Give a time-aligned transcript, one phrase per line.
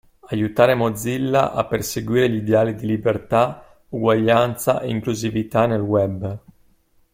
[0.29, 6.39] Aiutare Mozilla a perseguire gli ideali di libertà, uguaglianza e inclusività nel web.